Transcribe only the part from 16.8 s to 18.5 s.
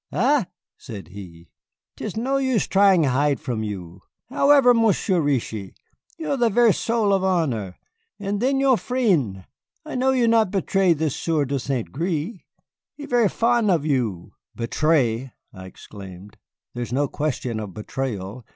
is no question of betrayal.